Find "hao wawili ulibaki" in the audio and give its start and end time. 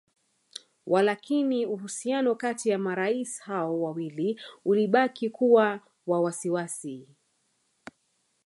3.41-5.29